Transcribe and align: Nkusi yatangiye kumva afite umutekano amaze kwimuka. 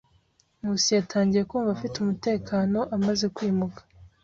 Nkusi 0.59 0.89
yatangiye 0.97 1.43
kumva 1.49 1.69
afite 1.75 1.95
umutekano 1.99 2.79
amaze 2.95 3.25
kwimuka. 3.35 3.81